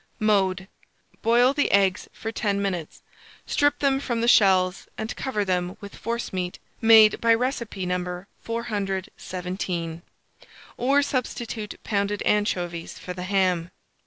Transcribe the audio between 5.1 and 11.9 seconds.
cover them with forcemeat made by recipe No. 417; or substitute